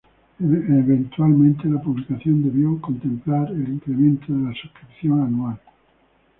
Eventualmente 0.39 1.67
la 1.67 1.79
publicación 1.79 2.41
debió 2.43 2.81
contemplar 2.81 3.51
el 3.51 3.69
incremento 3.69 4.33
de 4.33 4.45
la 4.45 4.51
suscripción 4.59 5.21
anual. 5.21 5.59